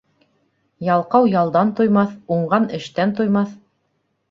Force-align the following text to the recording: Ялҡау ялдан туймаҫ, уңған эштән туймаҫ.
Ялҡау 0.87 1.27
ялдан 1.33 1.75
туймаҫ, 1.81 2.17
уңған 2.39 2.67
эштән 2.81 3.17
туймаҫ. 3.23 3.57